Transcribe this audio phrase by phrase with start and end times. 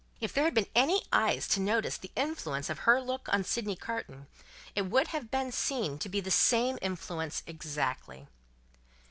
[0.19, 3.75] If there had been any eyes to notice the influence of her look, on Sydney
[3.75, 4.25] Carton,
[4.73, 8.27] it would have been seen to be the same influence exactly.